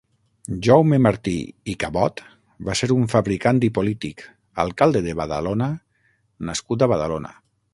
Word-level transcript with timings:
Jaume 0.67 0.97
Martí 1.05 1.33
i 1.73 1.75
Cabot 1.83 2.23
va 2.69 2.77
ser 2.79 2.89
un 2.95 3.05
fabricant 3.13 3.61
i 3.67 3.71
polític, 3.77 4.25
alcalde 4.67 5.05
de 5.09 5.15
Badalona 5.23 5.69
nascut 6.49 6.87
a 6.87 6.91
Badalona. 6.95 7.37